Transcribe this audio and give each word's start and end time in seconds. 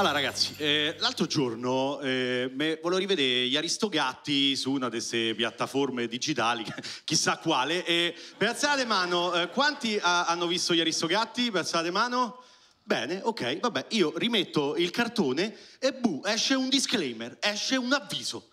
Allora 0.00 0.14
ragazzi, 0.14 0.54
eh, 0.56 0.96
l'altro 0.98 1.26
giorno 1.26 2.00
eh, 2.00 2.50
volevo 2.80 2.96
rivedere 2.96 3.48
gli 3.48 3.56
Aristogatti 3.56 4.56
su 4.56 4.72
una 4.72 4.86
di 4.86 4.96
queste 4.96 5.34
piattaforme 5.34 6.06
digitali, 6.06 6.64
chissà 7.04 7.36
quale, 7.36 7.84
e 7.84 8.14
per 8.38 8.48
alzate 8.48 8.86
mano, 8.86 9.34
eh, 9.34 9.48
quanti 9.50 9.98
ha- 10.00 10.24
hanno 10.24 10.46
visto 10.46 10.72
gli 10.72 10.80
Aristogatti? 10.80 11.50
Per 11.50 11.60
alzate 11.60 11.90
mano? 11.90 12.42
Bene, 12.82 13.20
ok, 13.22 13.60
vabbè, 13.60 13.86
io 13.90 14.16
rimetto 14.16 14.74
il 14.76 14.90
cartone 14.90 15.54
e 15.78 15.92
bu, 15.92 16.22
esce 16.24 16.54
un 16.54 16.70
disclaimer, 16.70 17.36
esce 17.38 17.76
un 17.76 17.92
avviso. 17.92 18.48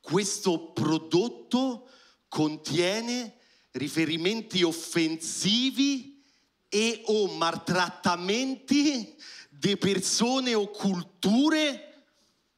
Questo 0.00 0.70
prodotto 0.72 1.88
contiene 2.28 3.34
riferimenti 3.74 4.62
offensivi 4.62 6.22
e 6.68 7.02
o 7.06 7.28
maltrattamenti 7.34 9.14
di 9.48 9.76
persone 9.76 10.54
o 10.54 10.68
culture 10.68 11.90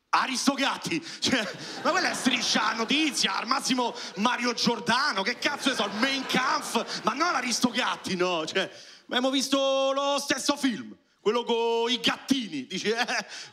Aristogatti, 0.08 1.04
cioè, 1.18 1.46
ma 1.82 1.90
quella 1.90 2.10
è 2.10 2.14
striscia 2.14 2.62
la 2.62 2.72
notizia, 2.72 3.36
al 3.36 3.46
massimo 3.46 3.94
Mario 4.16 4.54
Giordano, 4.54 5.22
che 5.22 5.36
cazzo 5.36 5.68
ne 5.68 5.74
so, 5.74 5.84
il 5.84 5.98
main 5.98 6.24
Kampf, 6.24 7.02
ma 7.02 7.12
non 7.12 7.34
Aristogatti, 7.34 8.16
no, 8.16 8.46
cioè, 8.46 8.70
abbiamo 9.04 9.30
visto 9.30 9.92
lo 9.92 10.18
stesso 10.18 10.56
film, 10.56 10.96
quello 11.26 11.42
con 11.42 11.90
i 11.90 11.98
gattini, 11.98 12.68
dici, 12.68 12.88
eh, 12.88 13.04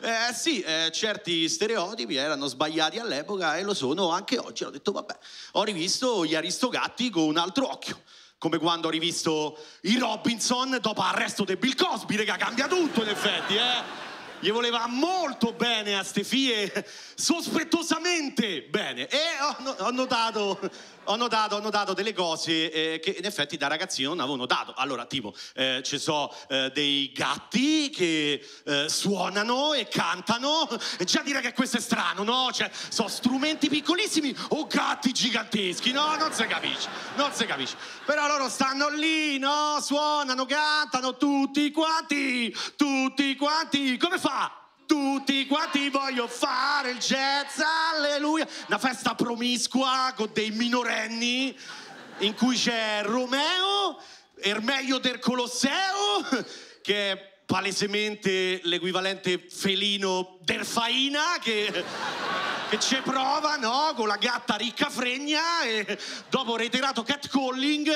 eh, 0.02 0.32
sì, 0.32 0.62
eh, 0.62 0.92
certi 0.94 1.50
stereotipi 1.50 2.16
erano 2.18 2.46
sbagliati 2.46 3.00
all'epoca 3.00 3.58
e 3.58 3.64
lo 3.64 3.74
sono 3.74 4.12
anche 4.12 4.38
oggi, 4.38 4.64
ho 4.64 4.70
detto 4.70 4.92
vabbè, 4.92 5.18
ho 5.54 5.64
rivisto 5.64 6.24
gli 6.24 6.36
Aristogatti 6.36 7.10
con 7.10 7.24
un 7.24 7.38
altro 7.38 7.68
occhio. 7.68 8.04
Come 8.38 8.60
quando 8.60 8.90
ho 8.90 8.92
rivisto 8.92 9.58
i 9.82 9.98
Robinson 9.98 10.78
dopo 10.80 11.02
arresto 11.02 11.46
di 11.46 11.56
Bill 11.56 11.74
Cosby, 11.76 12.16
raga, 12.18 12.36
cambia 12.36 12.68
tutto 12.68 13.02
in 13.02 13.10
effetti, 13.10 13.56
eh? 13.56 14.13
Gli 14.44 14.52
voleva 14.52 14.88
molto 14.88 15.54
bene 15.54 15.98
a 15.98 16.04
ste 16.04 16.26
fie, 16.26 16.86
sospettosamente 17.16 18.64
bene. 18.64 19.08
E 19.08 19.18
ho, 19.40 19.86
ho 19.86 19.92
notato, 19.92 20.60
ho 21.06 21.16
notato, 21.16 21.56
ho 21.56 21.60
notato 21.62 21.94
delle 21.94 22.12
cose 22.12 22.70
eh, 22.70 23.00
che 23.00 23.12
in 23.12 23.24
effetti 23.24 23.56
da 23.56 23.68
ragazzino 23.68 24.10
non 24.10 24.20
avevo 24.20 24.36
notato. 24.36 24.74
Allora, 24.76 25.06
tipo, 25.06 25.34
eh, 25.54 25.80
ci 25.86 25.98
sono 25.98 26.30
eh, 26.50 26.70
dei 26.74 27.14
gatti 27.14 27.90
che 27.90 28.46
eh, 28.66 28.90
suonano 28.90 29.72
e 29.76 29.88
cantano. 29.88 30.68
E 30.98 31.06
già 31.06 31.22
dire 31.22 31.40
che 31.40 31.54
questo 31.54 31.78
è 31.78 31.80
strano, 31.80 32.24
no? 32.24 32.50
Cioè, 32.52 32.70
sono 32.90 33.08
strumenti 33.08 33.70
piccolissimi 33.70 34.36
o 34.50 34.68
gatti 34.68 35.14
giganteschi, 35.14 35.94
no? 35.94 36.18
Non 36.18 36.34
si 36.34 36.46
capisce, 36.48 36.90
non 37.16 37.32
si 37.32 37.46
capisce. 37.46 37.78
Però 38.06 38.28
loro 38.28 38.50
stanno 38.50 38.90
lì, 38.90 39.40
no? 39.40 39.78
Suonano, 39.80 40.46
cantano 40.46 41.16
tutti 41.16 41.72
quanti, 41.72 42.54
tutti 42.76 43.38
quanti. 43.38 43.96
Come 43.96 44.20
fa? 44.20 44.32
Tutti 44.86 45.46
quanti 45.46 45.90
voglio 45.90 46.28
fare 46.28 46.92
il 46.92 46.98
jazz, 46.98 47.60
alleluia. 47.60 48.48
Una 48.68 48.78
festa 48.78 49.16
promiscua 49.16 50.12
con 50.16 50.30
dei 50.34 50.52
minorenni 50.52 51.56
in 52.20 52.34
cui 52.34 52.56
c'è 52.56 53.02
Romeo, 53.04 54.02
Ermeio 54.40 54.98
del 54.98 55.20
Colosseo, 55.20 56.26
che 56.82 57.12
è 57.12 57.34
palesemente 57.46 58.62
l'equivalente 58.64 59.46
felino 59.50 60.40
del 60.42 60.66
Faina, 60.66 61.38
che, 61.40 61.84
che 62.74 62.80
ci 62.80 63.02
prova, 63.04 63.56
no? 63.58 63.94
Con 63.96 64.08
la 64.08 64.16
gatta 64.18 64.56
ricca 64.56 64.90
fregna 64.90 65.62
e 65.64 65.98
dopo 66.30 66.56
reiterato 66.56 67.04
catcalling 67.04 67.92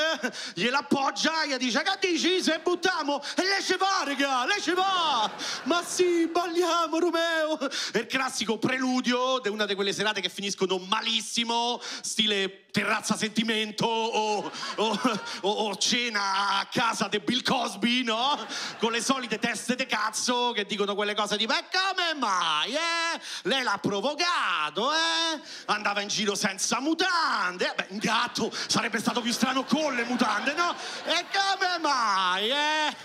gliela 0.54 0.80
appoggia 0.80 1.44
e 1.44 1.48
gli 1.48 1.58
dice 1.58 1.82
che 1.82 2.08
dici 2.08 2.44
se 2.44 2.60
buttiamo 2.62 3.20
e 3.36 3.42
lei 3.42 3.64
ci 3.64 3.76
va 3.76 4.04
raga 4.06 4.46
lei 4.46 4.62
ci 4.62 4.74
va 4.74 5.32
ma 5.64 5.84
sì 5.84 6.28
balliamo 6.28 7.00
Romeo 7.00 7.58
è 7.92 7.98
il 7.98 8.06
classico 8.06 8.60
preludio 8.60 9.40
di 9.40 9.50
una 9.50 9.66
di 9.66 9.74
quelle 9.74 9.94
serate 9.94 10.22
che 10.22 10.30
finiscono 10.30 10.78
malissimo 10.78 11.82
stile 12.02 12.67
terrazza 12.78 13.18
sentimento 13.18 13.88
o, 13.88 14.52
o- 14.76 15.00
o- 15.42 15.50
o 15.50 15.76
cena 15.78 16.60
a 16.60 16.68
casa 16.72 17.08
di 17.08 17.18
Bill 17.20 17.42
Cosby 17.42 18.04
no? 18.04 18.38
con 18.78 18.92
le 18.92 19.02
solite 19.02 19.40
teste 19.40 19.74
de 19.74 19.88
cazzo 19.88 20.52
che 20.52 20.64
dicono 20.68 20.94
quelle 20.94 21.16
cose 21.16 21.38
di 21.38 21.48
ma 21.48 21.56
come 21.72 22.14
mai 22.20 22.74
eh? 22.76 23.20
lei 23.44 23.64
l'ha 23.64 23.80
provocato 23.82 24.92
eh? 24.94 25.42
andava 25.66 26.02
in 26.02 26.08
giro 26.08 26.36
senza 26.36 26.80
mutande 26.80 27.74
beh 27.76 27.86
un 27.90 27.98
gatto 27.98 28.54
sarebbe 28.68 29.00
stato 29.00 29.22
più 29.22 29.32
strano 29.32 29.64
con 29.64 29.96
le 29.96 30.04
mutande 30.04 30.54
no? 30.54 30.76
e 31.06 31.26
come 31.34 31.80
mai 31.82 32.50
eh? 32.52 32.96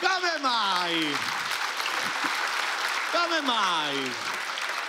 come 0.00 0.38
mai 0.40 1.16
come 3.12 3.40
mai 3.42 4.12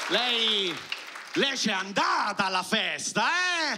lei 0.07 0.95
lei 1.37 1.55
c'è 1.55 1.71
andata 1.71 2.45
alla 2.45 2.63
festa, 2.63 3.25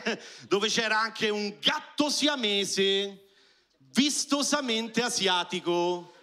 eh? 0.04 0.20
Dove 0.48 0.70
c'era 0.70 1.00
anche 1.00 1.30
un 1.30 1.56
gatto 1.60 2.10
siamese, 2.10 3.26
vistosamente 3.94 5.02
asiatico, 5.02 6.14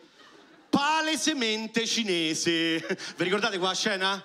palesemente 0.70 1.86
cinese. 1.86 2.78
Vi 3.16 3.24
ricordate 3.24 3.58
quella 3.58 3.74
scena? 3.74 4.24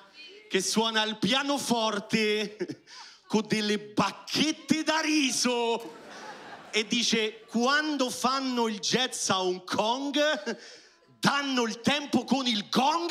Che 0.49 0.61
suona 0.61 1.03
il 1.03 1.17
pianoforte 1.17 2.83
con 3.28 3.45
delle 3.47 3.79
bacchette 3.79 4.83
da 4.83 4.99
riso 4.99 5.99
e 6.72 6.88
dice 6.88 7.41
quando 7.47 8.09
fanno 8.09 8.67
il 8.67 8.79
jazz 8.79 9.29
a 9.29 9.41
Hong 9.41 9.63
Kong 9.63 10.17
danno 11.21 11.63
il 11.63 11.81
tempo 11.81 12.23
con 12.23 12.47
il 12.47 12.67
gong? 12.67 13.09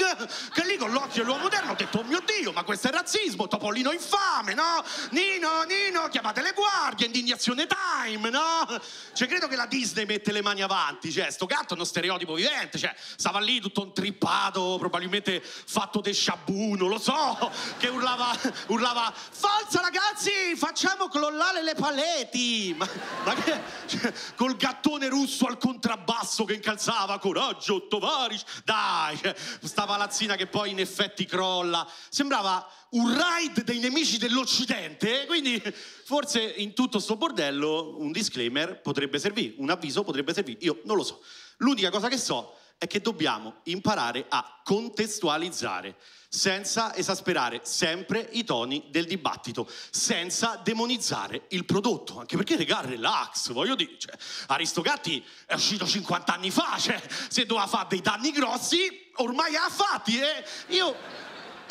Che 0.52 0.64
lì 0.64 0.76
con 0.76 0.90
l'occhio 0.90 1.22
dell'uomo 1.22 1.44
moderno 1.44 1.72
ho 1.72 1.74
detto 1.76 1.98
oh 1.98 2.02
mio 2.02 2.20
dio 2.26 2.50
ma 2.50 2.64
questo 2.64 2.88
è 2.88 2.90
razzismo 2.90 3.46
topolino 3.46 3.92
infame 3.92 4.52
no? 4.52 4.82
Nino 5.10 5.62
Nino 5.62 6.08
chiamate 6.08 6.42
le 6.42 6.52
guardie 6.52 7.06
indignazione 7.06 7.68
time 7.68 8.28
no? 8.30 8.66
Cioè 9.12 9.28
credo 9.28 9.46
che 9.46 9.54
la 9.54 9.66
Disney 9.66 10.06
mette 10.06 10.32
le 10.32 10.42
mani 10.42 10.60
avanti 10.60 11.12
cioè 11.12 11.30
sto 11.30 11.46
gatto 11.46 11.74
è 11.74 11.76
uno 11.76 11.84
stereotipo 11.84 12.34
vivente 12.34 12.78
cioè 12.78 12.92
stava 13.14 13.38
lì 13.38 13.60
tutto 13.60 13.84
intrippato 13.84 14.76
probabilmente 14.78 15.40
fatto 15.40 16.00
de 16.00 16.12
sciabù 16.12 16.74
non 16.74 16.88
lo 16.88 16.98
so 16.98 17.52
che 17.78 17.86
urlava 17.86 18.36
urlava 18.66 19.12
forza 19.14 19.80
ragazzi 19.80 20.56
facciamo 20.56 21.06
crollare 21.06 21.62
le 21.62 21.74
paleti! 21.76 22.74
Ma, 22.76 22.88
ma 23.24 23.34
che 23.34 23.60
cioè, 23.86 24.12
col 24.34 24.56
gattone 24.56 25.08
russo 25.08 25.46
al 25.46 25.58
contrabbasso 25.58 26.44
che 26.44 26.54
incalzava 26.54 27.20
coraggio 27.20 27.86
tovarish 28.00 28.42
dai 28.64 29.16
cioè, 29.18 29.34
sta 29.62 29.84
palazzina 29.84 30.36
che 30.36 30.46
poi 30.46 30.70
in 30.70 30.80
effetti 30.80 31.26
crolla. 31.26 31.86
Sembrava 32.08 32.66
un 32.90 33.16
raid 33.16 33.62
dei 33.62 33.78
nemici 33.78 34.18
dell'Occidente 34.18 35.26
quindi 35.26 35.62
forse 36.04 36.42
in 36.42 36.72
tutto 36.72 36.98
sto 36.98 37.16
bordello 37.16 37.96
un 37.98 38.10
disclaimer 38.10 38.80
potrebbe 38.80 39.18
servire 39.18 39.54
un 39.58 39.70
avviso 39.70 40.02
potrebbe 40.02 40.32
servire 40.34 40.58
io 40.62 40.80
non 40.84 40.96
lo 40.96 41.04
so. 41.04 41.22
L'unica 41.58 41.90
cosa 41.90 42.08
che 42.08 42.16
so 42.16 42.56
è 42.80 42.86
che 42.86 43.02
dobbiamo 43.02 43.56
imparare 43.64 44.24
a 44.26 44.62
contestualizzare 44.64 45.96
senza 46.30 46.96
esasperare 46.96 47.60
sempre 47.62 48.26
i 48.32 48.42
toni 48.42 48.86
del 48.88 49.04
dibattito, 49.04 49.68
senza 49.90 50.58
demonizzare 50.64 51.42
il 51.48 51.66
prodotto, 51.66 52.18
anche 52.18 52.36
perché 52.36 52.56
regà 52.56 52.80
relax, 52.80 53.52
voglio 53.52 53.74
dire, 53.74 53.98
cioè, 53.98 54.16
Aristogatti 54.46 55.22
è 55.44 55.52
uscito 55.52 55.86
50 55.86 56.32
anni 56.32 56.50
fa, 56.50 56.78
cioè, 56.78 56.98
se 57.28 57.44
doveva 57.44 57.66
fare 57.66 57.88
dei 57.90 58.00
danni 58.00 58.30
grossi, 58.30 59.10
ormai 59.16 59.56
ha 59.56 59.68
fatti, 59.68 60.18
e 60.18 60.42
io, 60.68 60.96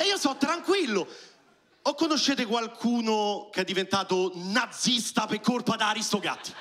io 0.06 0.18
sono 0.20 0.38
tranquillo. 0.38 1.08
O 1.81 1.96
conoscete 1.96 2.46
qualcuno 2.46 3.50
che 3.52 3.62
è 3.62 3.64
diventato 3.64 4.31
nazista 4.36 5.26
per 5.26 5.40
colpa 5.40 5.76
da 5.76 5.90
Aristogatti? 5.90 6.53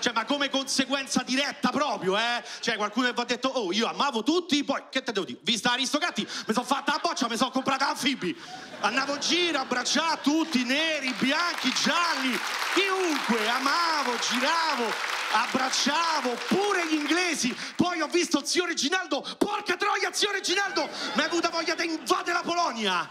Cioè, 0.00 0.12
ma 0.14 0.24
come 0.24 0.48
conseguenza 0.48 1.22
diretta 1.22 1.70
proprio, 1.70 2.16
eh? 2.16 2.42
Cioè, 2.60 2.76
qualcuno 2.76 3.06
che 3.06 3.12
vi 3.12 3.20
ha 3.20 3.24
detto, 3.24 3.48
oh, 3.48 3.72
io 3.72 3.86
amavo 3.86 4.22
tutti, 4.22 4.64
poi, 4.64 4.82
che 4.90 5.02
te 5.02 5.12
devo 5.12 5.26
dire? 5.26 5.38
Vista 5.42 5.72
Aristogatti, 5.72 6.26
mi 6.46 6.54
sono 6.54 6.64
fatta 6.64 6.92
la 6.92 7.00
boccia, 7.02 7.28
mi 7.28 7.36
sono 7.36 7.50
comprata 7.50 7.88
anfibi. 7.88 8.36
Andavo 8.80 9.14
in 9.14 9.20
giro, 9.20 9.58
abbracciavo 9.58 10.20
tutti, 10.22 10.64
neri, 10.64 11.12
bianchi, 11.18 11.70
gialli, 11.82 12.38
chiunque, 12.72 13.46
amavo, 13.48 14.16
giravo, 14.18 14.90
abbracciavo, 15.32 16.36
pure 16.48 16.86
gli 16.86 16.94
inglesi. 16.94 17.54
Poi 17.76 18.00
ho 18.00 18.08
visto 18.08 18.44
zio 18.44 18.64
Reginaldo, 18.64 19.20
porca 19.36 19.76
troia, 19.76 20.12
zio 20.12 20.30
Reginaldo, 20.30 20.88
mi 21.14 21.22
è 21.22 21.26
avuta 21.26 21.50
voglia 21.50 21.74
di 21.74 21.84
invadere 21.84 22.32
la 22.32 22.42
Polonia. 22.42 23.10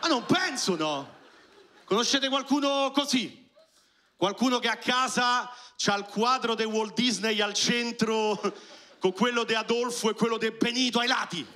Ma 0.00 0.08
non 0.08 0.24
penso, 0.24 0.76
no? 0.76 1.16
Conoscete 1.84 2.28
qualcuno 2.28 2.90
così? 2.94 3.47
Qualcuno 4.18 4.58
che 4.58 4.66
a 4.66 4.78
casa 4.78 5.48
c'ha 5.76 5.94
il 5.94 6.04
quadro 6.06 6.56
di 6.56 6.64
Walt 6.64 6.92
Disney 6.92 7.40
al 7.40 7.54
centro 7.54 8.36
con 8.98 9.12
quello 9.12 9.44
di 9.44 9.54
Adolfo 9.54 10.10
e 10.10 10.14
quello 10.14 10.38
di 10.38 10.50
Benito 10.50 10.98
ai 10.98 11.06
lati. 11.06 11.46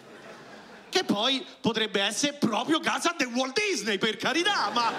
Che 0.89 1.03
poi 1.03 1.45
potrebbe 1.61 2.01
essere 2.01 2.35
proprio 2.35 2.79
casa 2.79 3.17
di 3.19 3.25
Walt 3.25 3.61
Disney, 3.61 3.99
per 3.99 4.17
carità, 4.17 4.71
ma 4.71 4.93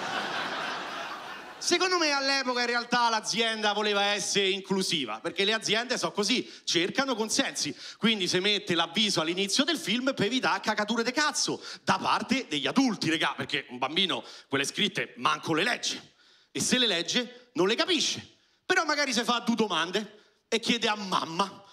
Secondo 1.58 1.98
me 1.98 2.12
all'epoca 2.12 2.60
in 2.60 2.68
realtà 2.68 3.08
l'azienda 3.08 3.72
voleva 3.72 4.08
essere 4.08 4.50
inclusiva, 4.50 5.22
perché 5.22 5.46
le 5.46 5.54
aziende 5.54 5.98
sono 5.98 6.12
così, 6.12 6.52
cercano 6.66 7.16
consensi. 7.16 7.74
Quindi 7.98 8.28
si 8.28 8.40
mette 8.40 8.76
l'avviso 8.76 9.22
all'inizio 9.22 9.64
del 9.64 9.78
film 9.78 10.14
per 10.14 10.26
evitare 10.26 10.60
cacature 10.60 11.04
de 11.04 11.14
cazzo 11.14 11.64
da 11.86 11.98
parte 11.98 12.48
degli 12.50 12.68
adulti, 12.68 13.10
regà, 13.10 13.34
perché 13.38 13.68
un 13.70 13.78
bambino 13.78 14.26
quelle 14.50 14.66
scritte 14.66 15.14
manco 15.16 15.54
le 15.54 15.64
legge. 15.64 16.13
E 16.56 16.62
se 16.62 16.78
le 16.78 16.88
legge 16.88 17.50
non 17.54 17.68
le 17.68 17.76
capisce. 17.76 18.38
Però 18.66 18.86
magari 18.86 19.12
si 19.12 19.24
fa 19.24 19.40
due 19.40 19.56
domande 19.56 20.38
e 20.48 20.60
chiede 20.60 20.88
a 20.88 20.96
mamma, 20.96 21.64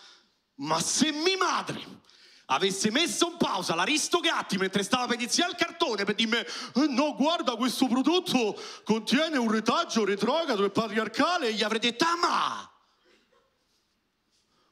ma 0.56 0.80
se 0.80 1.12
mia 1.12 1.36
madre 1.36 1.98
avesse 2.46 2.90
messo 2.90 3.28
in 3.28 3.36
pausa 3.36 3.74
l'Aristo 3.74 4.18
Gatti 4.18 4.56
mentre 4.56 4.82
stava 4.82 5.06
per 5.06 5.16
iniziare 5.16 5.52
il 5.52 5.56
cartone 5.56 6.02
per 6.04 6.16
dirmi 6.16 6.38
eh, 6.38 6.46
no 6.88 7.14
guarda 7.14 7.54
questo 7.54 7.86
prodotto 7.86 8.60
contiene 8.82 9.36
un 9.36 9.48
retaggio 9.48 10.04
retrogrado 10.04 10.64
e 10.64 10.70
patriarcale 10.70 11.48
e 11.48 11.52
gli 11.52 11.62
avrei 11.62 11.78
detto 11.78 12.04
ah 12.04 12.16
ma 12.16 12.70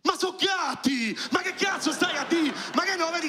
ma 0.09 0.17
so 0.17 0.37
gatti! 0.37 1.15
Ma 1.33 1.43
che 1.43 1.53
cazzo 1.53 1.93
stai 1.93 2.17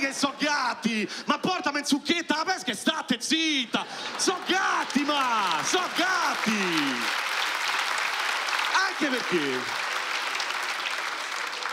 che 0.10 0.14
so 0.14 0.34
gatti? 0.38 1.10
Ma 1.26 1.38
portami 1.38 1.80
in 1.80 1.86
zucchetta 1.86 2.38
la 2.38 2.44
pesca 2.44 2.72
e 2.72 2.76
state 2.76 3.22
zitta! 3.22 3.86
So 4.18 4.36
gatti, 4.48 5.04
ma! 5.04 5.62
So 5.64 5.82
gatti! 5.96 6.52
Anche 8.88 9.08
perché 9.08 9.88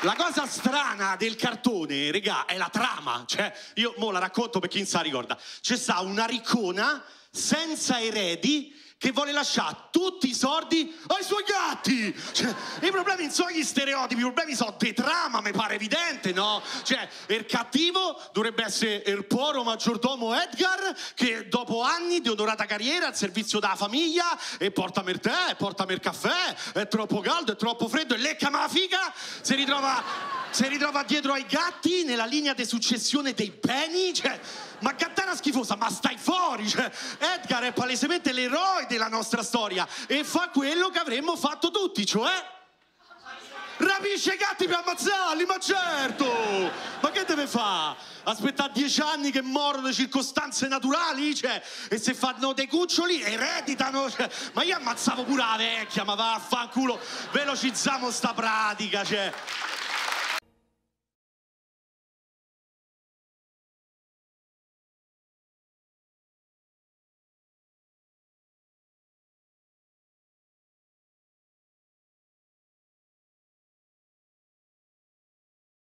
la 0.02 0.14
cosa 0.14 0.46
strana 0.46 1.16
del 1.16 1.36
cartone, 1.36 2.10
regà, 2.10 2.44
è 2.44 2.56
la 2.56 2.68
trama. 2.70 3.24
Cioè, 3.26 3.52
io 3.74 3.94
mo 3.96 4.10
la 4.10 4.18
racconto 4.18 4.60
per 4.60 4.68
chi 4.68 4.78
non 4.78 4.86
sa 4.86 5.00
ricorda. 5.00 5.38
C'è 5.62 5.76
sta 5.76 6.00
una 6.00 6.26
ricona 6.26 7.02
senza 7.30 8.00
eredi 8.00 8.74
che 8.98 9.12
vuole 9.12 9.32
lasciare 9.32 9.76
tutti 9.90 10.30
i 10.30 10.34
soldi 10.34 10.94
ai 11.08 11.22
suoi 11.22 11.44
gatti. 11.46 12.14
Cioè, 12.32 12.54
I 12.80 12.90
problemi 12.90 13.24
non 13.24 13.30
sono 13.30 13.50
gli 13.50 13.62
stereotipi, 13.62 14.20
i 14.20 14.24
problemi 14.24 14.54
sono 14.54 14.74
di 14.78 14.92
trama, 14.94 15.40
mi 15.40 15.52
pare 15.52 15.74
evidente, 15.74 16.32
no? 16.32 16.62
Cioè, 16.82 17.08
il 17.28 17.44
cattivo 17.46 18.20
dovrebbe 18.32 18.64
essere 18.64 19.02
il 19.06 19.26
poro 19.26 19.62
maggiordomo 19.62 20.34
Edgar 20.34 20.96
che 21.14 21.48
dopo 21.48 21.82
anni 21.82 22.20
di 22.20 22.28
onorata 22.28 22.64
carriera 22.64 23.08
al 23.08 23.16
servizio 23.16 23.60
della 23.60 23.76
famiglia 23.76 24.38
e 24.58 24.70
porta 24.70 25.02
il 25.06 25.20
tè, 25.20 25.54
porta 25.56 25.84
il 25.88 26.00
caffè, 26.00 26.54
è 26.72 26.88
troppo 26.88 27.20
caldo, 27.20 27.52
è 27.52 27.56
troppo 27.56 27.88
freddo 27.88 28.14
e 28.14 28.18
lecca 28.18 28.50
ma 28.50 28.60
la 28.60 28.68
figa, 28.68 29.12
si 29.42 29.54
ritrova 29.54 30.35
si 30.50 30.66
ritrova 30.68 31.02
dietro 31.02 31.32
ai 31.32 31.46
gatti 31.46 32.04
nella 32.04 32.24
linea 32.24 32.54
di 32.54 32.64
successione 32.64 33.34
dei 33.34 33.50
beni, 33.50 34.12
cioè, 34.12 34.38
ma 34.80 34.92
gattara 34.92 35.34
schifosa, 35.36 35.76
ma 35.76 35.90
stai 35.90 36.16
fuori, 36.18 36.68
cioè, 36.68 36.90
Edgar 37.18 37.64
è 37.64 37.72
palesemente 37.72 38.32
l'eroe 38.32 38.86
della 38.88 39.08
nostra 39.08 39.42
storia 39.42 39.86
e 40.06 40.24
fa 40.24 40.50
quello 40.52 40.88
che 40.88 40.98
avremmo 40.98 41.36
fatto 41.36 41.70
tutti, 41.70 42.06
cioè 42.06 42.54
rapisce 43.78 44.34
i 44.34 44.36
gatti 44.36 44.66
per 44.66 44.76
ammazzarli, 44.76 45.44
ma 45.44 45.58
certo! 45.58 46.24
Ma 47.00 47.10
che 47.10 47.24
deve 47.24 47.46
fare? 47.46 47.96
Aspettare 48.24 48.72
dieci 48.72 49.00
anni 49.00 49.30
che 49.30 49.42
morono 49.42 49.92
circostanze 49.92 50.66
naturali? 50.66 51.34
Cioè, 51.34 51.62
e 51.88 51.98
se 51.98 52.14
fanno 52.14 52.52
dei 52.52 52.66
cuccioli 52.66 53.22
ereditano? 53.22 54.10
Cioè, 54.10 54.28
ma 54.54 54.62
io 54.62 54.76
ammazzavo 54.76 55.24
pure 55.24 55.42
la 55.42 55.54
vecchia, 55.56 56.04
ma 56.04 56.14
vaffanculo, 56.14 56.98
velocizziamo 57.32 58.10
sta 58.10 58.32
pratica, 58.32 59.04
cioè. 59.04 59.32